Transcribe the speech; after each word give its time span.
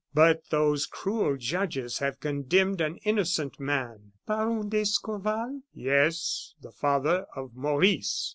But 0.15 0.49
those 0.49 0.87
cruel 0.87 1.37
judges 1.37 1.99
have 1.99 2.19
condemned 2.19 2.81
an 2.81 2.97
innocent 3.05 3.59
man" 3.59 4.13
"Baron 4.27 4.67
d'Escorval?" 4.67 5.61
"Yes 5.75 6.55
the 6.59 6.71
father 6.71 7.27
of 7.35 7.55
Maurice!" 7.55 8.29